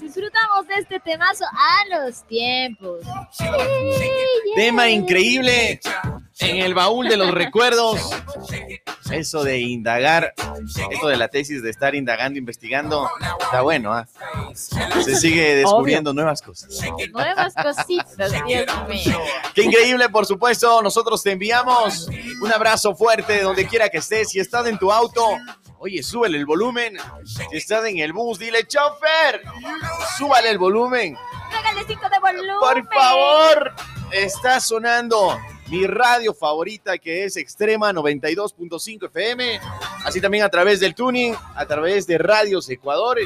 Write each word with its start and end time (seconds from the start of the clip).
disfrutamos, 0.00 0.66
disfrutamos 0.68 0.68
de 0.68 0.74
este 0.74 1.00
temazo 1.00 1.44
a 1.44 2.06
los 2.06 2.22
tiempos. 2.24 3.04
Tema 4.54 4.88
increíble 4.88 5.80
en 6.40 6.56
el 6.58 6.74
baúl 6.74 7.08
de 7.08 7.16
los 7.16 7.30
recuerdos. 7.32 8.10
Eso 9.10 9.42
de 9.42 9.58
indagar, 9.60 10.34
esto 10.90 11.08
de 11.08 11.16
la 11.16 11.28
tesis 11.28 11.62
de 11.62 11.70
estar 11.70 11.94
indagando, 11.94 12.38
investigando, 12.38 13.08
está 13.40 13.62
bueno, 13.62 13.92
¿ah? 13.92 14.06
Se 14.54 15.16
sigue 15.16 15.56
descubriendo 15.56 16.12
nuevas 16.12 16.42
cosas. 16.42 16.78
Nuevas 17.12 17.54
cositas, 17.54 18.32
Dios 18.46 18.88
mío. 18.88 19.18
Qué 19.54 19.62
increíble, 19.62 20.10
por 20.10 20.26
supuesto. 20.26 20.82
Nosotros 20.82 21.22
te 21.22 21.32
enviamos 21.32 22.08
un 22.42 22.52
abrazo 22.52 22.94
fuerte 22.94 23.40
donde 23.40 23.66
quiera 23.66 23.88
que 23.88 23.98
estés. 23.98 24.28
Si 24.28 24.40
estás 24.40 24.66
en 24.66 24.78
tu 24.78 24.92
auto, 24.92 25.24
oye, 25.78 26.02
súbele 26.02 26.38
el 26.38 26.46
volumen. 26.46 26.96
Si 27.24 27.56
estás 27.56 27.84
en 27.86 27.98
el 27.98 28.12
bus, 28.12 28.38
dile, 28.38 28.66
chofer, 28.66 29.42
súbale 30.16 30.50
el 30.50 30.58
volumen. 30.58 31.16
Hágale 31.52 31.84
cinco 31.86 32.08
de 32.08 32.18
volumen. 32.18 32.56
Por 32.60 32.94
favor, 32.94 33.72
está 34.12 34.60
sonando 34.60 35.38
mi 35.68 35.86
radio 35.86 36.32
favorita 36.32 36.96
que 36.98 37.24
es 37.24 37.36
Extrema 37.36 37.92
92.5 37.92 39.06
FM, 39.06 39.60
así 40.04 40.20
también 40.20 40.44
a 40.44 40.48
través 40.48 40.80
del 40.80 40.94
tuning, 40.94 41.34
a 41.54 41.66
través 41.66 42.06
de 42.06 42.18
Radios 42.18 42.68
Ecuador. 42.70 43.18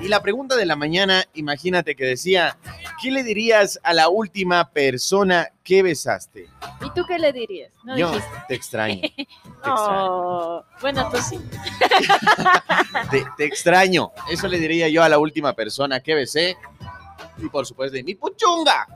Y 0.00 0.08
la 0.08 0.20
pregunta 0.20 0.56
de 0.56 0.66
la 0.66 0.74
mañana, 0.74 1.24
imagínate 1.34 1.94
que 1.94 2.04
decía, 2.04 2.56
¿qué 3.00 3.10
le 3.12 3.22
dirías 3.22 3.78
a 3.84 3.94
la 3.94 4.08
última 4.08 4.68
persona 4.70 5.48
que 5.62 5.82
besaste? 5.82 6.48
¿Y 6.84 6.90
tú 6.90 7.04
qué 7.06 7.18
le 7.18 7.32
dirías? 7.32 7.70
No 7.84 7.96
Yo 7.96 8.08
dijiste. 8.08 8.30
te 8.48 8.54
extraño. 8.54 9.00
Te 9.62 9.70
extraño. 9.70 10.06
Oh, 10.10 10.64
bueno, 10.80 11.08
tú 11.10 11.18
sí. 11.18 11.38
Te, 13.10 13.24
te 13.36 13.44
extraño. 13.44 14.10
Eso 14.28 14.48
le 14.48 14.58
diría 14.58 14.88
yo 14.88 15.04
a 15.04 15.08
la 15.08 15.18
última 15.20 15.52
persona 15.52 16.00
que 16.00 16.14
besé. 16.16 16.56
Y 17.38 17.48
por 17.48 17.64
supuesto, 17.64 17.96
de 17.96 18.02
mi 18.02 18.14
puchunga. 18.16 18.86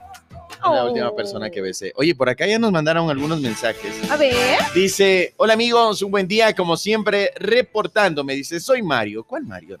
La 0.63 0.83
Oh. 0.83 0.87
última 0.89 1.15
persona 1.15 1.49
que 1.49 1.61
besé. 1.61 1.93
Oye, 1.95 2.15
por 2.15 2.27
acá 2.29 2.45
ya 2.47 2.57
nos 2.59 2.71
mandaron 2.71 3.09
algunos 3.09 3.39
mensajes. 3.39 4.09
A 4.11 4.17
ver. 4.17 4.35
Dice, 4.73 5.33
hola 5.37 5.53
amigos, 5.53 6.01
un 6.01 6.11
buen 6.11 6.27
día, 6.27 6.53
como 6.55 6.75
siempre, 6.75 7.31
reportándome. 7.37 8.33
Dice, 8.33 8.59
soy 8.59 8.81
Mario. 8.81 9.23
¿Cuál 9.23 9.43
Mario? 9.43 9.77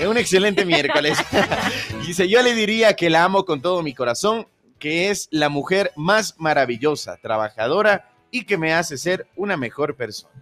Es 0.00 0.06
un 0.06 0.16
excelente 0.18 0.64
miércoles. 0.64 1.18
Dice, 2.06 2.28
yo 2.28 2.42
le 2.42 2.54
diría 2.54 2.94
que 2.94 3.10
la 3.10 3.24
amo 3.24 3.44
con 3.44 3.60
todo 3.60 3.82
mi 3.82 3.94
corazón, 3.94 4.46
que 4.78 5.10
es 5.10 5.28
la 5.30 5.48
mujer 5.48 5.92
más 5.96 6.34
maravillosa, 6.38 7.16
trabajadora 7.16 8.10
y 8.30 8.44
que 8.44 8.58
me 8.58 8.74
hace 8.74 8.98
ser 8.98 9.26
una 9.36 9.56
mejor 9.56 9.96
persona. 9.96 10.34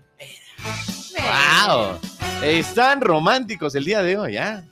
¡Wow! 1.66 1.98
Están 2.42 3.00
románticos 3.00 3.74
el 3.74 3.84
día 3.84 4.02
de 4.02 4.18
hoy, 4.18 4.36
¿ah? 4.36 4.64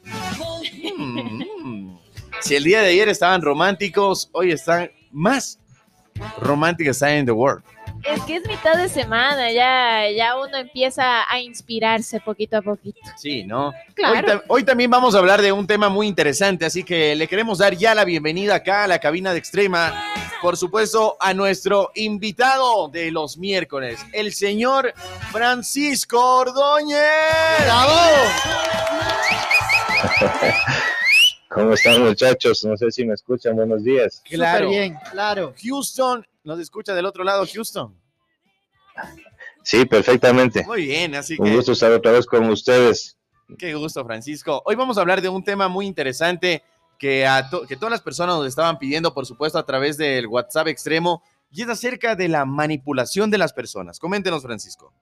Mm. 0.97 1.99
Si 2.41 2.57
el 2.57 2.65
día 2.65 2.81
de 2.81 2.89
ayer 2.89 3.09
estaban 3.09 3.43
románticos, 3.43 4.31
hoy 4.33 4.51
están 4.53 4.91
más 5.13 5.59
románticos 6.41 7.03
in 7.03 7.27
the 7.27 7.33
world. 7.33 7.63
Es 8.05 8.23
que 8.25 8.37
es 8.37 8.47
mitad 8.47 8.75
de 8.77 8.89
semana, 8.89 9.53
ya, 9.53 10.11
ya 10.11 10.37
uno 10.39 10.57
empieza 10.57 11.31
a 11.31 11.41
inspirarse 11.41 12.21
poquito 12.21 12.57
a 12.57 12.63
poquito. 12.63 12.99
Sí, 13.17 13.45
¿no? 13.45 13.73
Claro. 13.95 14.19
Hoy, 14.19 14.25
ta- 14.25 14.43
hoy 14.49 14.65
también 14.65 14.91
vamos 14.91 15.15
a 15.15 15.19
hablar 15.19 15.43
de 15.43 15.53
un 15.53 15.67
tema 15.67 15.89
muy 15.89 16.07
interesante, 16.07 16.65
así 16.65 16.83
que 16.83 17.15
le 17.15 17.29
queremos 17.29 17.59
dar 17.59 17.75
ya 17.77 17.95
la 17.95 18.05
bienvenida 18.05 18.57
acá 18.57 18.85
a 18.85 18.89
la 18.89 18.99
cabina 18.99 19.33
de 19.33 19.39
Extrema, 19.39 20.03
por 20.41 20.57
supuesto, 20.57 21.17
a 21.21 21.35
nuestro 21.35 21.91
invitado 21.95 22.89
de 22.89 23.11
los 23.11 23.37
miércoles, 23.37 24.01
el 24.13 24.33
señor 24.33 24.93
Francisco 25.31 26.37
Ordóñez. 26.39 27.01
¿Cómo 31.49 31.75
están 31.75 32.03
muchachos? 32.05 32.65
No 32.65 32.77
sé 32.77 32.91
si 32.93 33.05
me 33.05 33.15
escuchan. 33.15 33.57
Buenos 33.57 33.83
días. 33.83 34.23
Claro. 34.25 34.71
bien, 34.71 34.97
claro. 35.11 35.53
Houston, 35.63 36.25
nos 36.45 36.59
escucha 36.59 36.95
del 36.95 37.07
otro 37.07 37.25
lado, 37.25 37.45
Houston. 37.53 37.95
Sí, 39.63 39.85
perfectamente. 39.85 40.65
Muy 40.67 40.87
bien, 40.87 41.15
así 41.15 41.37
Un 41.39 41.47
que 41.47 41.55
gusto 41.57 41.73
estar 41.73 41.93
otra 41.93 42.13
vez 42.13 42.27
con 42.27 42.49
ustedes. 42.49 43.17
qué 43.59 43.75
gusto, 43.75 44.05
Francisco. 44.05 44.63
Hoy 44.65 44.75
vamos 44.77 44.99
a 44.99 45.01
hablar 45.03 45.21
de 45.21 45.29
un 45.29 45.43
tema 45.45 45.69
muy 45.69 45.87
interesante 45.87 46.63
que, 46.99 47.27
a 47.27 47.49
to- 47.49 47.67
que 47.67 47.77
todas 47.77 47.91
las 47.91 48.03
personas 48.03 48.37
nos 48.37 48.47
estaban 48.47 48.79
pidiendo, 48.79 49.15
por 49.15 49.27
supuesto, 49.27 49.59
a 49.59 49.65
través 49.67 49.97
del 49.97 50.27
WhatsApp 50.27 50.69
extremo, 50.69 51.23
y 51.51 51.63
es 51.63 51.69
acerca 51.69 52.15
de 52.15 52.29
la 52.29 52.45
manipulación 52.45 53.31
de 53.31 53.39
las 53.39 53.53
personas. 53.53 53.99
Coméntenos, 53.99 54.43
Francisco. 54.43 54.93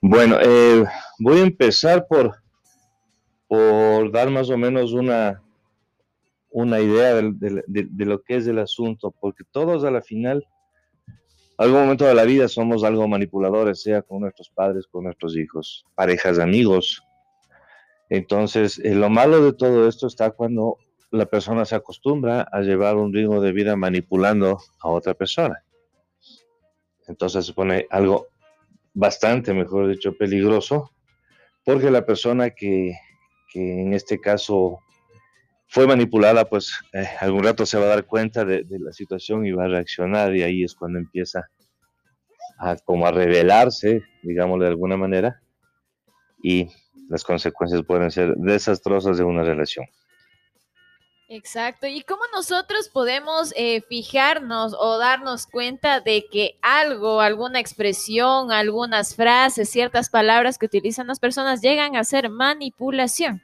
Bueno, 0.00 0.38
eh, 0.40 0.84
voy 1.18 1.38
a 1.40 1.42
empezar 1.42 2.06
por, 2.08 2.36
por 3.46 4.10
dar 4.12 4.30
más 4.30 4.48
o 4.50 4.56
menos 4.56 4.92
una, 4.92 5.42
una 6.50 6.80
idea 6.80 7.14
de, 7.14 8.04
lo 8.04 8.22
que 8.22 8.36
es 8.36 8.46
el 8.46 8.58
asunto, 8.58 9.10
porque 9.10 9.44
todos 9.50 9.84
a 9.84 9.90
la 9.90 10.02
final, 10.02 10.46
algún 11.58 11.80
momento 11.80 12.04
de 12.06 12.14
la 12.14 12.24
vida 12.24 12.48
somos 12.48 12.84
algo 12.84 13.06
manipuladores, 13.08 13.82
sea 13.82 14.02
con 14.02 14.20
nuestros 14.20 14.50
padres, 14.50 14.86
con 14.86 15.04
nuestros 15.04 15.36
hijos, 15.36 15.84
parejas, 15.94 16.38
amigos. 16.38 17.02
Entonces, 18.08 18.78
eh, 18.78 18.94
lo 18.94 19.10
malo 19.10 19.44
de 19.44 19.52
todo 19.52 19.88
esto 19.88 20.06
está 20.06 20.30
cuando 20.30 20.78
la 21.10 21.26
persona 21.26 21.64
se 21.64 21.74
acostumbra 21.74 22.46
a 22.50 22.60
llevar 22.60 22.96
un 22.96 23.12
ritmo 23.12 23.40
de 23.40 23.52
vida 23.52 23.76
manipulando 23.76 24.58
a 24.80 24.88
otra 24.88 25.14
persona. 25.14 25.62
Entonces 27.06 27.46
se 27.46 27.54
pone 27.54 27.86
algo 27.90 28.28
bastante, 28.92 29.54
mejor 29.54 29.88
dicho, 29.88 30.16
peligroso, 30.16 30.90
porque 31.64 31.90
la 31.90 32.04
persona 32.04 32.50
que 32.50 32.94
en 33.54 33.94
este 33.94 34.20
caso 34.20 34.80
fue 35.68 35.86
manipulada, 35.86 36.46
pues 36.46 36.72
eh, 36.94 37.06
algún 37.20 37.44
rato 37.44 37.66
se 37.66 37.78
va 37.78 37.84
a 37.84 37.88
dar 37.88 38.06
cuenta 38.06 38.44
de, 38.44 38.64
la 38.68 38.92
situación 38.92 39.44
y 39.44 39.52
va 39.52 39.64
a 39.64 39.68
reaccionar 39.68 40.34
y 40.34 40.42
ahí 40.42 40.64
es 40.64 40.74
cuando 40.74 40.98
empieza 40.98 41.48
a 42.58 42.76
como 42.76 43.06
a 43.06 43.12
revelarse, 43.12 44.02
digámoslo 44.22 44.64
de 44.64 44.70
alguna 44.70 44.96
manera, 44.96 45.40
y 46.42 46.68
las 47.08 47.22
consecuencias 47.22 47.82
pueden 47.86 48.10
ser 48.10 48.34
desastrosas 48.36 49.18
de 49.18 49.24
una 49.24 49.42
relación. 49.42 49.86
Exacto. 51.30 51.86
¿Y 51.86 52.02
cómo 52.02 52.22
nosotros 52.32 52.88
podemos 52.88 53.52
eh, 53.54 53.82
fijarnos 53.82 54.74
o 54.78 54.96
darnos 54.96 55.46
cuenta 55.46 56.00
de 56.00 56.24
que 56.32 56.58
algo, 56.62 57.20
alguna 57.20 57.60
expresión, 57.60 58.50
algunas 58.50 59.14
frases, 59.14 59.68
ciertas 59.68 60.08
palabras 60.08 60.56
que 60.56 60.64
utilizan 60.64 61.06
las 61.06 61.20
personas 61.20 61.60
llegan 61.60 61.96
a 61.96 62.04
ser 62.04 62.30
manipulación? 62.30 63.42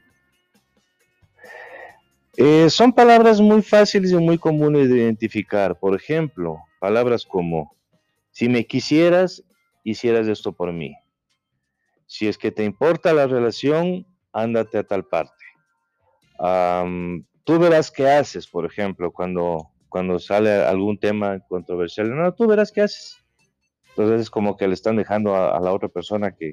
Eh, 2.36 2.68
son 2.68 2.92
palabras 2.92 3.40
muy 3.40 3.62
fáciles 3.62 4.10
y 4.10 4.16
muy 4.16 4.38
comunes 4.38 4.88
de 4.88 4.98
identificar. 4.98 5.78
Por 5.78 5.94
ejemplo, 5.94 6.58
palabras 6.80 7.24
como, 7.24 7.70
si 8.32 8.48
me 8.48 8.66
quisieras, 8.66 9.44
hicieras 9.84 10.26
esto 10.26 10.52
por 10.52 10.72
mí. 10.72 10.96
Si 12.06 12.26
es 12.26 12.36
que 12.36 12.50
te 12.50 12.64
importa 12.64 13.12
la 13.12 13.26
relación, 13.26 14.06
ándate 14.32 14.78
a 14.78 14.84
tal 14.84 15.04
parte. 15.04 15.44
Am, 16.38 17.24
tú 17.44 17.58
verás 17.58 17.90
qué 17.90 18.08
haces, 18.08 18.48
por 18.48 18.66
ejemplo, 18.66 19.12
cuando, 19.12 19.70
cuando 19.88 20.18
sale 20.18 20.50
algún 20.50 20.98
tema 20.98 21.38
controversial. 21.48 22.14
No, 22.14 22.34
tú 22.34 22.48
verás 22.48 22.72
qué 22.72 22.82
haces. 22.82 23.16
Entonces 23.90 24.22
es 24.22 24.30
como 24.30 24.56
que 24.56 24.66
le 24.66 24.74
están 24.74 24.96
dejando 24.96 25.36
a 25.36 25.60
la 25.60 25.72
otra 25.72 25.88
persona 25.88 26.32
que, 26.32 26.50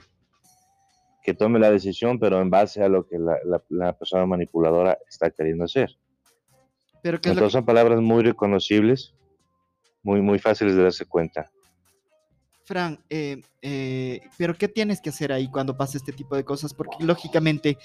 que 1.23 1.33
tome 1.33 1.59
la 1.59 1.69
decisión, 1.71 2.19
pero 2.19 2.41
en 2.41 2.49
base 2.49 2.83
a 2.83 2.89
lo 2.89 3.07
que 3.07 3.17
la, 3.19 3.37
la- 3.45 3.63
la 3.69 3.97
persona 3.97 4.25
manipuladora 4.25 4.97
está 5.07 5.29
queriendo 5.29 5.65
hacer. 5.65 5.95
Pero 7.01 7.19
¿qué 7.19 7.29
es 7.29 7.35
lo 7.35 7.39
Entonces 7.39 7.53
son 7.53 7.65
palabras 7.65 7.99
muy 8.01 8.23
reconocibles, 8.23 9.13
muy, 10.03 10.21
muy 10.21 10.39
fáciles 10.39 10.75
de 10.75 10.83
darse 10.83 11.05
cuenta. 11.05 11.49
Fran, 12.63 12.99
eh, 13.09 13.41
eh, 13.61 14.21
pero 14.37 14.55
¿qué 14.55 14.67
tienes 14.67 15.01
que 15.01 15.09
hacer 15.09 15.31
ahí 15.31 15.49
cuando 15.49 15.75
pasa 15.75 15.97
este 15.97 16.13
tipo 16.13 16.35
de 16.35 16.43
cosas? 16.45 16.73
Porque 16.73 17.03
lógicamente 17.03 17.77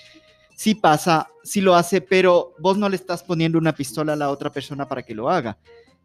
sí 0.54 0.74
pasa, 0.74 1.28
sí 1.42 1.60
lo 1.60 1.74
hace, 1.74 2.00
pero 2.00 2.54
vos 2.58 2.76
no 2.78 2.88
le 2.88 2.96
estás 2.96 3.22
poniendo 3.22 3.58
una 3.58 3.74
pistola 3.74 4.12
a 4.12 4.16
la 4.16 4.30
otra 4.30 4.50
persona 4.50 4.86
para 4.86 5.02
que 5.02 5.14
lo 5.14 5.28
haga. 5.28 5.56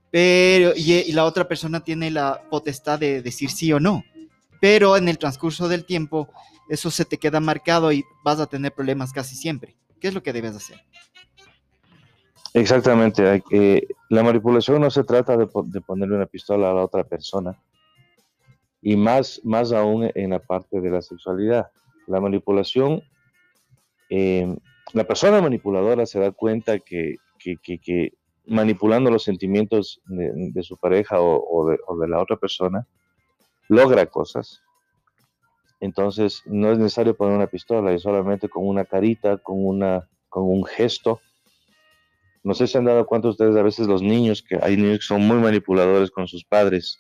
Pero, 0.09 0.71
y, 0.75 0.94
y 0.94 1.11
la 1.11 1.25
otra 1.25 1.47
persona 1.47 1.81
tiene 1.81 2.11
la 2.11 2.41
potestad 2.50 3.00
de 3.00 3.21
decir 3.21 3.50
sí 3.50 3.71
o 3.71 3.79
no. 3.79 4.03
Pero 4.61 4.95
en 4.95 5.09
el 5.09 5.17
transcurso 5.17 5.67
del 5.67 5.83
tiempo, 5.85 6.29
eso 6.69 6.91
se 6.91 7.03
te 7.03 7.17
queda 7.17 7.39
marcado 7.41 7.91
y 7.91 8.05
vas 8.23 8.39
a 8.39 8.45
tener 8.45 8.71
problemas 8.71 9.11
casi 9.11 9.35
siempre. 9.35 9.75
¿Qué 9.99 10.07
es 10.07 10.13
lo 10.13 10.23
que 10.23 10.31
debes 10.31 10.55
hacer? 10.55 10.79
Exactamente. 12.53 13.43
la 14.09 14.23
manipulación 14.23 14.81
no 14.81 14.91
se 14.91 15.03
trata 15.03 15.35
de, 15.35 15.47
po- 15.47 15.63
de 15.63 15.81
ponerle 15.81 16.15
una 16.15 16.27
pistola 16.27 16.69
a 16.69 16.73
la 16.73 16.83
otra 16.83 17.03
persona. 17.03 17.59
Y 18.81 18.95
más, 18.95 19.41
más 19.43 19.71
aún 19.71 20.09
en 20.13 20.29
la 20.29 20.39
parte 20.39 20.79
de 20.79 20.89
la 20.89 21.01
sexualidad. 21.01 21.67
La 22.07 22.19
manipulación, 22.19 23.01
eh, 24.09 24.55
la 24.93 25.03
persona 25.05 25.41
manipuladora 25.41 26.05
se 26.05 26.19
da 26.19 26.31
cuenta 26.31 26.79
que, 26.79 27.17
manipulando 28.45 29.09
los 29.09 29.23
sentimientos 29.23 30.01
de, 30.05 30.63
su 30.63 30.77
pareja 30.77 31.17
o 31.19 31.97
de 31.99 32.07
la 32.07 32.21
otra 32.21 32.37
persona, 32.37 32.87
logra 33.67 34.05
cosas. 34.05 34.61
Entonces, 35.79 36.43
no 36.45 36.71
es 36.71 36.77
necesario 36.77 37.15
poner 37.15 37.35
una 37.35 37.47
pistola, 37.47 37.91
es 37.91 38.03
solamente 38.03 38.49
con 38.49 38.67
una 38.67 38.85
carita, 38.85 39.37
con 39.37 39.65
una 39.65 40.07
con 40.29 40.43
un 40.43 40.63
gesto. 40.63 41.19
No 42.43 42.53
sé 42.53 42.65
si 42.65 42.77
han 42.77 42.85
dado 42.85 43.05
cuenta 43.05 43.27
ustedes 43.27 43.55
a 43.55 43.61
veces 43.61 43.87
los 43.87 44.01
niños, 44.01 44.41
que 44.41 44.57
hay 44.61 44.77
niños 44.77 44.99
que 44.99 45.05
son 45.05 45.27
muy 45.27 45.37
manipuladores 45.37 46.09
con 46.09 46.27
sus 46.27 46.43
padres 46.43 46.99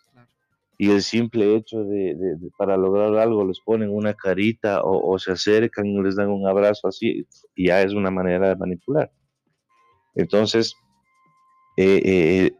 y 0.81 0.89
el 0.89 1.03
simple 1.03 1.55
hecho 1.55 1.83
de, 1.83 2.37
para 2.57 2.75
lograr 2.75 3.15
algo 3.15 3.45
les 3.45 3.59
ponen 3.59 3.91
una 3.91 4.15
carita 4.15 4.81
o, 4.83 5.19
se 5.19 5.31
acercan 5.31 5.85
y 5.85 6.01
les 6.01 6.15
dan 6.15 6.29
un 6.29 6.47
abrazo 6.47 6.87
así, 6.87 7.27
ya 7.55 7.83
es 7.83 7.93
una 7.93 8.09
manera 8.09 8.49
de 8.49 8.55
manipular. 8.55 9.11
Entonces, 10.15 10.73
eh, 11.77 12.01
eh, 12.03 12.51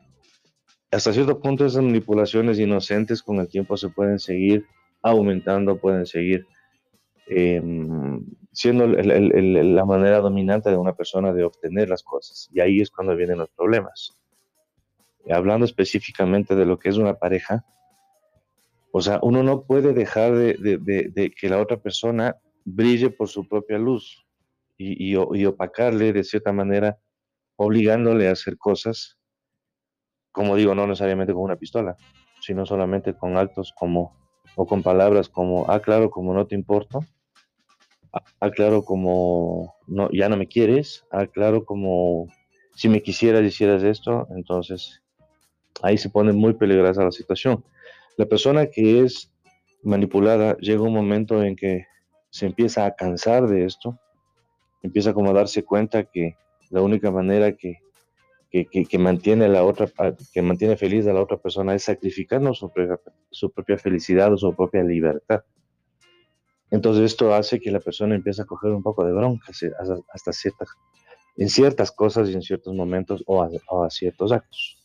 hasta 0.91 1.13
cierto 1.13 1.39
punto 1.39 1.65
esas 1.65 1.83
manipulaciones 1.83 2.59
inocentes 2.59 3.23
con 3.23 3.39
el 3.39 3.47
tiempo 3.47 3.77
se 3.77 3.89
pueden 3.89 4.19
seguir 4.19 4.65
aumentando, 5.01 5.77
pueden 5.77 6.05
seguir 6.05 6.45
em, 7.27 8.25
siendo 8.51 8.85
la 8.87 9.85
manera 9.85 10.19
dominante 10.19 10.69
de 10.69 10.77
una 10.77 10.93
persona 10.93 11.33
de 11.33 11.43
obtener 11.43 11.89
las 11.89 12.03
cosas. 12.03 12.49
Y 12.53 12.59
ahí 12.59 12.81
es 12.81 12.91
cuando 12.91 13.15
vienen 13.15 13.37
los 13.37 13.49
problemas. 13.49 14.17
Hablando 15.29 15.65
específicamente 15.65 16.55
de 16.55 16.65
lo 16.65 16.77
que 16.77 16.89
es 16.89 16.97
una 16.97 17.13
pareja, 17.13 17.65
o 18.91 19.01
sea, 19.01 19.19
uno 19.21 19.41
no 19.43 19.63
puede 19.63 19.93
dejar 19.93 20.35
de, 20.35 21.33
que 21.39 21.49
la 21.49 21.59
otra 21.59 21.77
persona 21.77 22.35
brille 22.65 23.09
por 23.09 23.29
su 23.29 23.47
propia 23.47 23.77
luz 23.77 24.25
y, 24.77 25.15
opacarle 25.15 26.11
de 26.11 26.23
cierta 26.23 26.51
manera, 26.51 26.97
obligándole 27.55 28.27
a 28.27 28.33
hacer 28.33 28.57
cosas, 28.57 29.17
como 30.31 30.55
digo, 30.55 30.75
no 30.75 30.87
necesariamente 30.87 31.33
con 31.33 31.43
una 31.43 31.55
pistola, 31.55 31.97
sino 32.41 32.65
solamente 32.65 33.13
con 33.15 33.37
actos 33.37 33.73
como, 33.77 34.15
o 34.55 34.65
con 34.65 34.83
palabras 34.83 35.29
como, 35.29 35.65
ah, 35.69 35.79
claro, 35.79 36.09
como 36.09 36.33
no 36.33 36.47
te 36.47 36.55
importo, 36.55 37.05
ah, 38.13 38.49
claro, 38.49 38.83
como 38.83 39.75
no, 39.87 40.09
ya 40.11 40.29
no 40.29 40.37
me 40.37 40.47
quieres, 40.47 41.05
ah, 41.11 41.27
claro, 41.27 41.65
como 41.65 42.27
si 42.75 42.89
me 42.89 43.01
quisieras, 43.01 43.43
hicieras 43.43 43.83
esto, 43.83 44.27
entonces 44.35 45.01
ahí 45.81 45.97
se 45.97 46.09
pone 46.09 46.31
muy 46.31 46.53
peligrosa 46.53 47.03
la 47.03 47.11
situación. 47.11 47.63
La 48.17 48.25
persona 48.25 48.67
que 48.67 49.01
es 49.01 49.31
manipulada 49.83 50.57
llega 50.57 50.81
un 50.81 50.93
momento 50.93 51.43
en 51.43 51.55
que 51.55 51.85
se 52.29 52.45
empieza 52.45 52.85
a 52.85 52.95
cansar 52.95 53.47
de 53.47 53.65
esto, 53.65 53.99
empieza 54.83 55.13
como 55.13 55.31
a 55.31 55.33
darse 55.33 55.63
cuenta 55.63 56.03
que 56.03 56.35
la 56.69 56.81
única 56.81 57.11
manera 57.11 57.55
que, 57.55 57.79
que, 58.51 58.99
mantiene 58.99 59.47
la 59.47 59.63
otra, 59.63 59.89
que 60.33 60.41
mantiene 60.41 60.75
feliz 60.75 61.07
a 61.07 61.13
la 61.13 61.21
otra 61.21 61.37
persona 61.37 61.73
es 61.73 61.83
sacrificando 61.83 62.53
su, 62.53 62.69
su 63.29 63.51
propia 63.51 63.77
felicidad 63.77 64.33
o 64.33 64.37
su 64.37 64.53
propia 64.53 64.83
libertad. 64.83 65.43
Entonces 66.69 67.05
esto 67.05 67.33
hace 67.33 67.59
que 67.59 67.71
la 67.71 67.79
persona 67.79 68.15
empiece 68.15 68.41
a 68.41 68.45
coger 68.45 68.71
un 68.71 68.83
poco 68.83 69.05
de 69.05 69.13
bronca 69.13 69.51
hasta 70.13 70.33
ciertas, 70.33 70.69
en 71.37 71.49
ciertas 71.49 71.91
cosas 71.91 72.29
y 72.29 72.33
en 72.33 72.41
ciertos 72.41 72.73
momentos 72.73 73.23
o 73.25 73.43
a 73.43 73.89
ciertos 73.89 74.31
actos. 74.31 74.77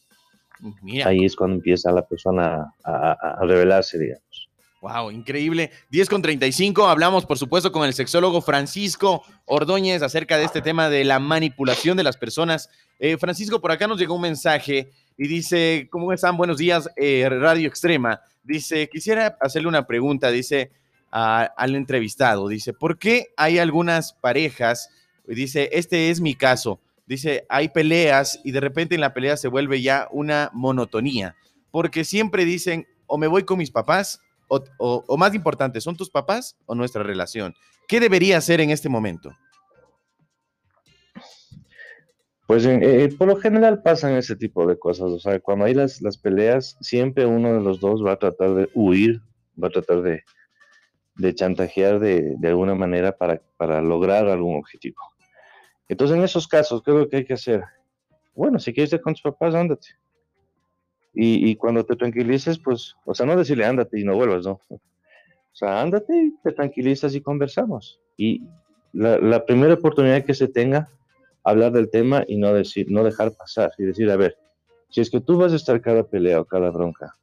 Ahí 1.04 1.24
es 1.24 1.36
cuando 1.36 1.56
empieza 1.56 1.92
la 1.92 2.06
persona 2.06 2.72
a, 2.84 3.44
revelarse, 3.46 3.98
digamos. 3.98 4.45
Wow, 4.86 5.10
increíble. 5.10 5.72
10 5.90 6.08
con 6.08 6.22
35, 6.22 6.86
hablamos 6.86 7.26
por 7.26 7.38
supuesto 7.38 7.72
con 7.72 7.84
el 7.84 7.92
sexólogo 7.92 8.40
Francisco 8.40 9.24
Ordóñez 9.44 10.00
acerca 10.00 10.38
de 10.38 10.44
este 10.44 10.62
tema 10.62 10.88
de 10.88 11.02
la 11.02 11.18
manipulación 11.18 11.96
de 11.96 12.04
las 12.04 12.16
personas. 12.16 12.70
Eh, 13.00 13.16
Francisco, 13.16 13.60
por 13.60 13.72
acá 13.72 13.88
nos 13.88 13.98
llegó 13.98 14.14
un 14.14 14.20
mensaje 14.20 14.92
y 15.18 15.26
dice, 15.26 15.88
¿cómo 15.90 16.12
están? 16.12 16.36
Buenos 16.36 16.58
días, 16.58 16.88
eh, 16.94 17.28
Radio 17.28 17.66
Extrema. 17.66 18.20
Dice, 18.44 18.88
quisiera 18.88 19.36
hacerle 19.40 19.66
una 19.66 19.88
pregunta, 19.88 20.30
dice 20.30 20.70
al 21.10 21.74
entrevistado, 21.74 22.46
dice, 22.46 22.72
¿por 22.72 22.96
qué 22.96 23.30
hay 23.36 23.58
algunas 23.58 24.12
parejas? 24.12 24.90
Dice, 25.26 25.68
este 25.72 26.10
es 26.10 26.20
mi 26.20 26.36
caso 26.36 26.78
dice, 27.06 27.44
hay 27.48 27.68
peleas 27.70 28.40
y 28.44 28.50
de 28.50 28.60
repente 28.60 28.96
en 28.96 29.00
la 29.00 29.14
pelea 29.14 29.36
se 29.36 29.46
vuelve 29.46 29.80
ya 29.80 30.08
una 30.10 30.50
monotonía, 30.52 31.36
porque 31.70 32.04
siempre 32.04 32.44
dicen, 32.44 32.86
o 33.06 33.16
me 33.16 33.28
voy 33.28 33.44
con 33.44 33.58
mis 33.58 33.70
papás, 33.70 34.20
o, 34.48 35.16
más 35.16 35.34
importante, 35.34 35.80
¿son 35.80 35.96
tus 35.96 36.10
papás 36.10 36.56
o 36.66 36.74
nuestra 36.74 37.02
relación? 37.02 37.54
¿Qué 37.88 38.00
debería 38.00 38.38
hacer 38.38 38.60
en 38.60 38.70
este 38.70 38.88
momento? 38.88 39.32
Pues 42.46 42.64
eh, 42.64 42.78
eh, 42.80 43.14
por 43.16 43.26
lo 43.26 43.36
general 43.36 43.82
pasan 43.82 44.14
ese 44.14 44.36
tipo 44.36 44.66
de 44.66 44.78
cosas, 44.78 45.10
o 45.10 45.18
sea, 45.18 45.40
cuando 45.40 45.64
hay 45.64 45.74
las, 45.74 46.00
las 46.00 46.16
peleas, 46.16 46.76
siempre 46.80 47.26
uno 47.26 47.52
de 47.52 47.60
los 47.60 47.80
dos 47.80 48.04
va 48.04 48.12
a 48.12 48.18
tratar 48.18 48.54
de 48.54 48.68
huir, 48.72 49.20
va 49.60 49.66
a 49.66 49.70
tratar 49.70 50.02
de, 50.02 50.22
chantajear 51.34 51.98
de, 51.98 52.36
alguna 52.44 52.76
manera 52.76 53.16
para, 53.16 53.42
para 53.56 53.82
lograr 53.82 54.28
algún 54.28 54.56
objetivo. 54.56 54.98
Entonces, 55.88 56.16
en 56.16 56.22
esos 56.22 56.46
casos, 56.46 56.82
¿qué 56.84 56.92
es 56.92 56.96
lo 56.96 57.08
que 57.08 57.16
hay 57.16 57.24
que 57.24 57.34
hacer? 57.34 57.64
Bueno, 58.34 58.58
si 58.60 58.72
quieres 58.72 58.92
ir 58.92 59.00
con 59.00 59.14
tus 59.14 59.22
papás, 59.22 59.54
ándate. 59.54 59.88
Y, 61.18 61.50
y, 61.50 61.56
cuando 61.56 61.84
te 61.84 61.96
tranquilices, 61.96 62.58
pues, 62.58 62.94
o 63.06 63.14
sea, 63.14 63.24
no 63.24 63.36
decirle 63.36 63.64
ándate 63.64 63.98
y 63.98 64.04
no 64.04 64.14
vuelvas, 64.14 64.44
¿no? 64.44 64.60
O 64.68 64.78
sea, 65.54 65.80
ándate, 65.80 66.14
y 66.14 66.34
te 66.42 66.52
tranquilizas 66.52 67.14
y 67.14 67.22
conversamos. 67.22 67.98
Y 68.18 68.42
la, 68.92 69.16
la, 69.18 69.46
primera 69.46 69.74
oportunidad 69.74 70.24
que 70.24 70.34
se 70.34 70.46
tenga, 70.46 70.90
hablar 71.42 71.72
del 71.72 71.88
tema 71.88 72.24
y 72.28 72.36
no, 72.36 72.52
decir, 72.52 72.86
no 72.90 73.02
dejar 73.02 73.32
pasar. 73.32 73.72
Y 73.78 73.84
decir, 73.84 74.10
a 74.10 74.16
ver, 74.16 74.36
si 74.90 75.00
es 75.00 75.10
que 75.10 75.20
tú 75.20 75.38
vas 75.38 75.54
a 75.54 75.56
estar 75.56 75.80
cada 75.80 76.04
pelea 76.04 76.38
o 76.38 76.44
cada 76.44 76.70
bronca 76.70 77.14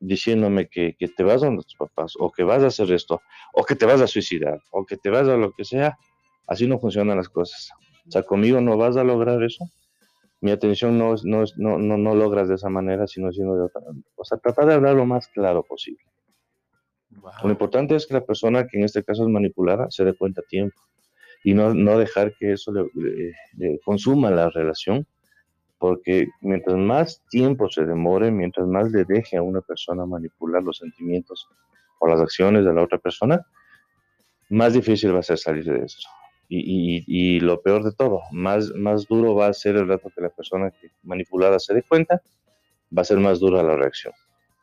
diciéndome 0.00 0.66
que, 0.66 0.96
que 0.98 1.08
te 1.08 1.22
vas 1.22 1.42
a 1.42 1.54
tus 1.54 1.76
papás, 1.78 2.14
o 2.18 2.32
que 2.32 2.42
vas 2.42 2.62
a 2.62 2.68
hacer 2.68 2.90
esto, 2.90 3.20
o 3.52 3.64
que 3.64 3.76
te 3.76 3.84
vas 3.84 4.00
a 4.00 4.06
suicidar, 4.06 4.58
o 4.70 4.84
que 4.84 4.96
te 4.96 5.10
vas 5.10 5.28
a 5.28 5.36
lo 5.36 5.52
que 5.52 5.64
sea, 5.64 5.96
así 6.46 6.66
no 6.66 6.78
funcionan 6.78 7.18
las 7.18 7.28
cosas. 7.28 7.70
O 8.08 8.10
sea, 8.10 8.22
conmigo 8.22 8.60
no 8.60 8.76
vas 8.76 8.96
a 8.96 9.04
lograr 9.04 9.42
eso. 9.42 9.64
Mi 10.40 10.50
atención 10.50 10.98
no, 10.98 11.14
no, 11.24 11.44
no, 11.56 11.78
no, 11.78 12.14
logras 12.14 12.48
de 12.48 12.54
esa 12.54 12.70
manera, 12.70 13.06
sino 13.06 13.30
siendo 13.30 13.56
de 13.56 13.62
otra. 13.64 13.82
O 14.16 14.24
sea, 14.24 14.38
tratar 14.38 14.66
de 14.66 14.74
hablar 14.74 14.96
lo 14.96 15.04
más 15.04 15.28
claro 15.28 15.62
posible. 15.62 16.02
Lo 17.42 17.50
importante 17.50 17.94
es 17.96 18.06
que 18.06 18.14
la 18.14 18.24
persona 18.24 18.66
que 18.66 18.78
en 18.78 18.84
este 18.84 19.02
caso 19.02 19.24
es 19.24 19.28
manipulada 19.28 19.90
se 19.90 20.04
dé 20.04 20.14
cuenta 20.14 20.40
a 20.40 20.44
tiempo 20.44 20.80
y 21.42 21.54
no, 21.54 21.74
no 21.74 21.98
dejar 21.98 22.34
que 22.38 22.52
eso 22.52 22.72
le, 22.72 23.78
consuma 23.84 24.30
la 24.30 24.50
relación, 24.50 25.06
porque 25.78 26.28
mientras 26.40 26.76
más 26.76 27.22
tiempo 27.30 27.68
se 27.68 27.84
demore, 27.84 28.30
mientras 28.30 28.66
más 28.66 28.90
le 28.92 29.04
deje 29.04 29.36
a 29.36 29.42
una 29.42 29.60
persona 29.62 30.04
manipular 30.04 30.62
los 30.62 30.78
sentimientos 30.78 31.48
o 31.98 32.06
las 32.06 32.20
acciones 32.20 32.64
de 32.64 32.72
la 32.72 32.82
otra 32.82 32.98
persona, 32.98 33.44
más 34.50 34.74
difícil 34.74 35.14
va 35.14 35.20
a 35.20 35.22
ser 35.22 35.38
salir 35.38 35.64
de 35.64 35.84
esto. 35.84 36.06
Y, 36.52 37.38
lo 37.38 37.62
peor 37.62 37.84
de 37.84 37.92
todo, 37.92 38.22
más, 38.32 38.72
más 38.74 39.06
duro 39.06 39.36
va 39.36 39.46
a 39.46 39.52
ser 39.52 39.76
el 39.76 39.86
rato 39.86 40.10
que 40.12 40.20
la 40.20 40.30
persona 40.30 40.72
que 40.72 40.90
manipulada 41.04 41.60
se 41.60 41.74
dé 41.74 41.84
cuenta, 41.84 42.20
va 42.96 43.02
a 43.02 43.04
ser 43.04 43.18
más 43.18 43.38
dura 43.38 43.62
la 43.62 43.76
reacción. 43.76 44.12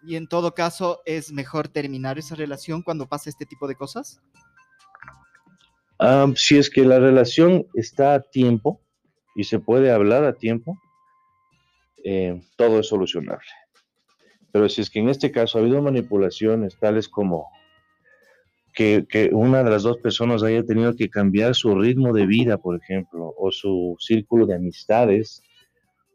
Y 0.04 0.18
en 0.18 0.28
todo 0.28 0.54
caso, 0.54 1.02
¿es 1.06 1.32
mejor 1.32 1.70
terminar 1.70 2.20
esa 2.20 2.36
relación 2.36 2.82
cuando 2.82 3.08
pasa 3.08 3.30
este 3.30 3.46
tipo 3.46 3.68
de 3.68 3.76
cosas? 3.76 4.22
si 6.36 6.60
es 6.60 6.70
que 6.70 6.84
la 6.86 7.00
relación 7.00 7.66
está 7.74 8.14
a 8.14 8.22
tiempo 8.22 8.80
y 9.36 9.46
se 9.46 9.58
puede 9.58 9.92
hablar 9.92 10.26
a 10.26 10.34
tiempo, 10.34 10.78
eh, 12.04 12.40
todo 12.56 12.80
es 12.80 12.88
solucionable. 12.88 13.48
Pero 14.52 14.70
si 14.70 14.82
es 14.82 14.90
que 14.90 15.00
en 15.00 15.10
este 15.10 15.32
caso 15.32 15.58
ha 15.58 15.62
habido 15.62 15.82
manipulaciones 15.82 16.78
tales 16.78 17.08
como 17.10 17.48
que, 18.78 19.32
una 19.32 19.64
de 19.64 19.72
las 19.72 19.82
dos 19.82 19.98
personas 19.98 20.44
haya 20.44 20.64
tenido 20.64 20.96
que 20.96 21.10
cambiar 21.10 21.56
su 21.56 21.74
ritmo 21.74 22.14
de 22.14 22.28
vida, 22.28 22.60
por 22.60 22.76
ejemplo, 22.76 23.34
o 23.36 23.52
su 23.52 23.96
círculo 24.00 24.46
de 24.46 24.54
amistades, 24.54 25.42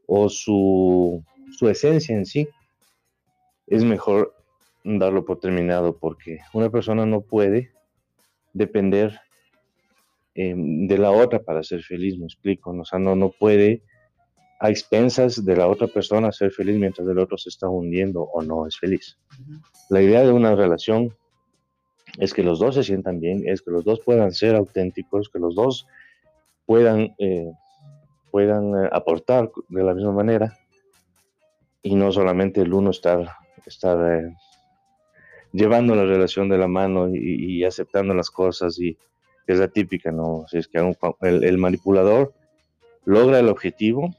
o 0.07 0.29
su, 0.29 1.25
su 1.59 1.69
esencia 1.69 2.15
en 2.15 2.25
sí, 2.25 2.49
es 3.67 3.83
mejor 3.83 4.37
darlo 4.85 5.25
por 5.25 5.41
terminado 5.41 5.97
porque 5.99 6.39
una 6.53 6.71
persona 6.71 7.05
no 7.05 7.23
puede 7.23 7.73
depender 8.53 9.19
em, 10.35 10.87
de 10.87 10.99
la 10.99 11.11
otra 11.11 11.43
para 11.43 11.65
ser 11.65 11.83
feliz, 11.83 12.17
me 12.17 12.27
explico, 12.27 12.71
o 12.71 12.85
sea, 12.85 13.01
no, 13.01 13.17
no 13.17 13.31
puede 13.31 13.83
a 14.61 14.71
expensas 14.71 15.45
de 15.45 15.57
la 15.57 15.67
otra 15.67 15.89
persona 15.89 16.31
ser 16.31 16.53
feliz 16.53 16.77
mientras 16.77 17.09
el 17.09 17.19
otro 17.19 17.37
se 17.37 17.49
está 17.49 17.69
hundiendo 17.69 18.23
o 18.23 18.41
no 18.43 18.69
es 18.69 18.79
feliz. 18.79 19.19
La 19.91 20.01
idea 20.01 20.23
de 20.23 20.31
una 20.31 20.55
relación 20.55 21.17
es 22.19 22.35
que 22.35 22.43
los 22.43 22.59
dos 22.59 22.75
se 22.75 22.83
sientan 22.83 23.21
bien, 23.21 23.43
es 23.47 23.63
que 23.63 23.71
los 23.71 23.85
dos 23.85 24.01
puedan 24.01 24.33
ser 24.33 24.55
auténticos, 24.55 25.29
que 25.29 25.39
los 25.39 25.55
dos 25.55 25.87
puedan, 26.67 27.15
eh, 27.19 27.51
puedan 28.31 28.85
eh, 28.85 28.89
aportar 28.93 29.51
de 29.69 29.83
la 29.83 29.95
misma 29.95 30.13
manera 30.13 30.59
y 31.83 31.95
no 31.95 32.13
solamente 32.13 32.61
el 32.61 32.73
uno 32.73 32.91
estar, 32.91 33.29
estar 33.67 33.99
eh, 34.13 34.35
llevando 35.53 35.95
la 35.95 36.05
relación 36.05 36.49
de 36.49 36.59
la 36.59 36.69
mano 36.69 37.09
y, 37.13 37.65
aceptando 37.65 38.15
las 38.15 38.31
cosas 38.31 38.79
y 38.79 38.97
es 39.47 39.59
la 39.59 39.69
típica, 39.69 40.13
¿no? 40.13 40.45
Si 40.49 40.59
es 40.59 40.69
que 40.69 40.79
el, 41.21 41.59
manipulador 41.59 42.33
logra 43.05 43.41
el 43.41 43.49
objetivo, 43.49 44.15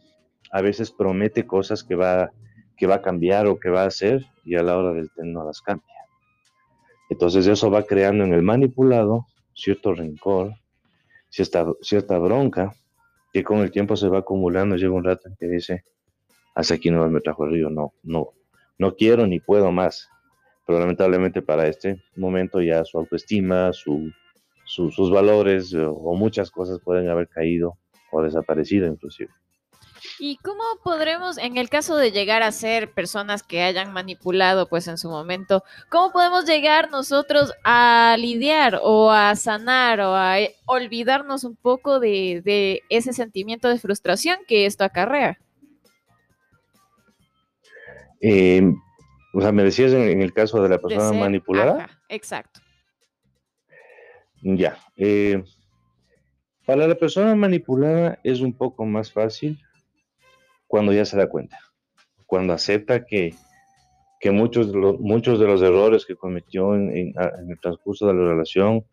a 0.52 0.62
veces 0.62 0.92
promete 0.92 1.46
cosas 1.48 1.84
que 1.84 1.96
va, 1.96 2.32
que 2.76 2.88
va 2.88 2.96
a 2.96 3.02
cambiar 3.02 3.48
o 3.48 3.60
que 3.60 3.70
va 3.70 3.84
a 3.84 3.88
hacer 3.88 4.26
y 4.44 4.56
a 4.56 4.64
la 4.64 4.78
hora 4.78 4.94
del 4.94 5.10
tema 5.12 5.32
no 5.32 5.46
las 5.46 5.62
cambia. 5.62 5.93
Entonces 7.14 7.46
eso 7.46 7.70
va 7.70 7.84
creando 7.84 8.24
en 8.24 8.34
el 8.34 8.42
manipulado 8.42 9.28
cierto 9.54 9.94
rencor, 9.94 10.56
cierta, 11.30 11.68
cierta 11.80 12.18
bronca 12.18 12.74
que 13.32 13.44
con 13.44 13.60
el 13.60 13.70
tiempo 13.70 13.96
se 13.96 14.10
va 14.10 14.20
acumulando, 14.20 14.78
llega 14.78 14.94
un 14.94 15.04
rato 15.04 15.30
en 15.30 15.36
que 15.36 15.48
dice, 15.48 15.84
hasta 16.56 16.74
aquí 16.74 16.90
no 16.90 17.08
me 17.12 17.22
trajo 17.22 17.46
el 17.46 17.52
río, 17.52 17.70
no, 17.70 17.94
no, 18.02 18.32
no 18.80 18.96
quiero 18.96 19.28
ni 19.28 19.40
puedo 19.40 19.72
más. 19.72 20.10
Pero 20.66 20.80
lamentablemente 20.80 21.44
para 21.44 21.68
este 21.68 22.02
momento 22.16 22.62
ya 22.62 22.84
su 22.84 22.98
autoestima, 22.98 23.74
su, 23.74 24.12
sus 24.66 25.12
valores 25.12 25.72
o, 25.76 25.92
o 25.94 26.16
muchas 26.16 26.50
cosas 26.50 26.80
pueden 26.84 27.10
haber 27.10 27.28
caído 27.28 27.78
o 28.12 28.24
desaparecido 28.24 28.88
inclusive. 28.88 29.30
¿Y 30.20 30.38
cómo 30.38 30.62
podremos, 30.84 31.38
en 31.38 31.58
el 31.58 31.70
caso 31.70 31.96
de 31.98 32.12
llegar 32.12 32.44
a 32.44 32.52
ser 32.52 32.92
personas 32.94 33.42
que 33.44 33.64
hayan 33.64 33.92
manipulado 33.94 34.70
pues 34.70 34.88
en 34.88 34.98
su 34.98 35.10
momento, 35.10 35.64
cómo 35.90 36.12
podemos 36.12 36.46
llegar 36.46 36.92
nosotros 36.92 37.52
a 37.64 38.16
lidiar 38.20 38.80
o 38.84 39.12
a 39.12 39.36
sanar 39.36 40.00
o 40.02 40.16
a 40.16 40.38
olvidarnos 40.66 41.44
un 41.44 41.56
poco 41.56 42.00
de, 42.00 42.42
de 42.46 42.82
ese 42.90 43.12
sentimiento 43.14 43.68
de 43.70 43.80
frustración 43.80 44.38
que 44.48 44.66
esto 44.66 44.84
acarrea? 44.84 45.40
Eh, 48.22 48.62
o 49.34 49.42
sea, 49.42 49.52
me 49.52 49.64
decías 49.64 49.92
en, 49.94 50.04
en 50.04 50.22
el 50.22 50.34
caso 50.34 50.62
de 50.62 50.70
la 50.70 50.78
De 50.78 50.82
persona 50.82 51.10
ser- 51.10 51.20
manipulada. 51.20 51.84
ajá, 51.86 52.00
exacto. 52.10 52.60
Ya. 54.42 54.78
eh, 54.98 55.44
para 56.66 56.88
la 56.88 56.96
persona 56.96 57.34
manipulada 57.36 58.20
es 58.24 58.40
un 58.42 58.54
poco 58.54 58.86
más 58.86 59.12
fácil 59.12 59.60
cuando 60.74 60.92
ya 60.92 61.06
se 61.06 61.16
da 61.16 61.30
cuenta, 61.30 61.60
cuando 62.26 62.52
acepta 62.52 63.06
que, 63.06 63.36
que 64.20 64.32
muchos, 64.32 64.74
de 64.74 64.80
los, 64.80 65.00
muchos 65.00 65.40
de 65.40 65.46
los 65.46 65.62
errores 65.62 66.04
que 66.04 66.16
cometió 66.16 66.74
en, 66.74 66.90
en- 66.98 67.14
el 67.48 67.60
transcurso 67.60 68.08
de 68.08 68.16
la 68.16 68.30
relación 68.30 68.84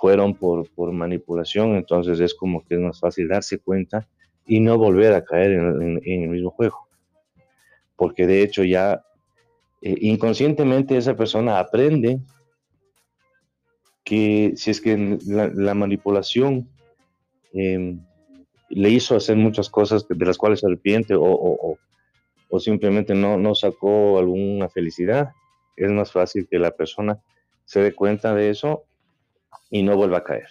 fueron 0.00 0.34
por, 0.34 0.70
por 0.70 0.90
manipulación, 0.90 1.76
entonces 1.76 2.18
es 2.18 2.32
como 2.34 2.64
que 2.64 2.76
es 2.76 2.80
más 2.80 2.98
fácil 2.98 3.28
darse 3.28 3.58
cuenta 3.58 4.08
y 4.46 4.60
no 4.60 4.78
volver 4.78 5.12
a 5.12 5.22
caer 5.22 5.52
en, 5.52 6.00
en- 6.02 6.22
el 6.22 6.28
mismo 6.30 6.48
juego. 6.50 6.88
Porque 7.94 8.26
de 8.26 8.40
hecho 8.42 8.64
ya 8.64 9.04
eh, 9.82 9.94
inconscientemente 10.00 10.96
esa 10.96 11.14
persona 11.14 11.58
aprende 11.58 12.20
que 14.02 14.54
si 14.56 14.70
es 14.70 14.80
que 14.80 15.18
la, 15.26 15.48
la 15.48 15.74
manipulación 15.74 16.70
eh, 17.52 17.98
le 18.72 18.90
hizo 18.90 19.16
hacer 19.16 19.36
muchas 19.36 19.70
cosas 19.70 20.06
de 20.08 20.26
las 20.26 20.38
cuales 20.38 20.60
se 20.60 20.66
arrepiente 20.66 21.14
o, 21.14 21.22
o- 21.24 21.78
o- 22.50 22.60
simplemente 22.60 23.14
no, 23.14 23.38
no 23.38 23.54
sacó 23.54 24.18
alguna 24.18 24.68
felicidad, 24.68 25.30
es 25.76 25.90
más 25.90 26.12
fácil 26.12 26.46
que 26.50 26.58
la 26.58 26.72
persona 26.72 27.18
se 27.64 27.80
dé 27.82 27.94
cuenta 27.94 28.34
de 28.34 28.50
eso 28.50 28.84
y 29.70 29.82
no 29.82 29.96
vuelva 29.96 30.18
a 30.18 30.24
caer. 30.24 30.48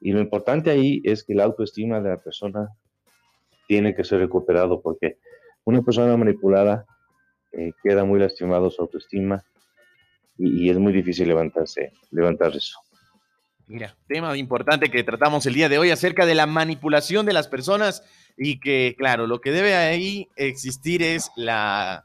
Y 0.00 0.12
lo 0.12 0.20
importante 0.20 0.70
ahí 0.70 1.00
es 1.04 1.24
que 1.24 1.34
la 1.34 1.44
autoestima 1.44 2.00
de 2.00 2.10
la 2.10 2.18
persona 2.22 2.68
tiene 3.68 3.94
que 3.94 4.04
ser 4.04 4.20
recuperado 4.20 4.80
porque 4.82 5.18
una 5.64 5.82
persona 5.82 6.16
manipulada 6.16 6.86
eh, 7.52 7.72
queda 7.82 8.04
muy 8.04 8.20
lastimado 8.20 8.70
su 8.70 8.82
autoestima 8.82 9.44
y, 10.38 10.66
y 10.66 10.70
es 10.70 10.78
muy 10.78 10.92
difícil 10.92 11.28
levantarse, 11.28 11.92
levantar 12.10 12.56
eso. 12.56 12.78
Mira, 13.66 13.96
tema 14.06 14.36
importante 14.36 14.90
que 14.90 15.02
tratamos 15.04 15.46
el 15.46 15.54
día 15.54 15.68
de 15.68 15.78
hoy 15.78 15.90
acerca 15.90 16.26
de 16.26 16.34
la 16.34 16.46
manipulación 16.46 17.24
de 17.24 17.32
las 17.32 17.48
personas 17.48 18.02
y 18.36 18.60
que, 18.60 18.94
claro, 18.98 19.26
lo 19.26 19.40
que 19.40 19.52
debe 19.52 19.74
ahí 19.74 20.28
existir 20.36 21.02
es 21.02 21.30
la, 21.34 22.04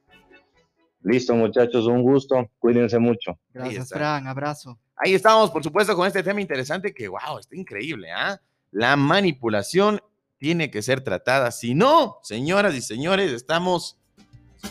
Listo, 1.05 1.35
muchachos, 1.35 1.87
un 1.87 2.03
gusto. 2.03 2.51
Cuídense 2.59 2.99
mucho. 2.99 3.39
Gracias. 3.53 3.91
Fran. 3.91 4.27
Abrazo. 4.27 4.79
Ahí 4.97 5.15
estamos, 5.15 5.51
por 5.51 5.63
supuesto, 5.63 5.95
con 5.95 6.07
este 6.07 6.23
tema 6.23 6.41
interesante 6.41 6.95
que, 6.95 7.09
wow, 7.09 7.39
está 7.39 7.55
increíble, 7.55 8.11
¿ah? 8.11 8.41
La 8.71 8.97
manipulación 8.97 10.01
tiene 10.39 10.71
que 10.71 10.81
ser 10.83 11.03
tratada. 11.03 11.51
Si 11.51 11.75
no, 11.75 12.19
señoras 12.23 12.75
y 12.75 12.81
señores, 12.81 13.33
estamos 13.33 13.99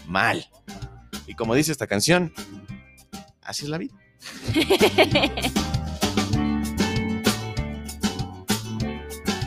mal. 0.07 0.49
Y 1.27 1.35
como 1.35 1.53
dice 1.53 1.71
esta 1.71 1.85
canción, 1.85 2.33
así 3.43 3.65
es 3.65 3.69
la 3.69 3.77
vida. 3.77 3.93